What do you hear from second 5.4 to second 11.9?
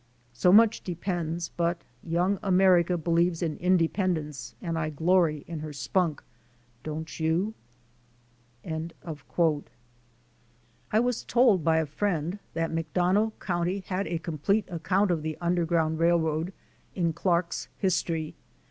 in her spunk, don't you?" I was told by a